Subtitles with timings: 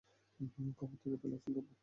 [0.79, 1.71] কবর থেকে একটা লাশ তুলতে হবে!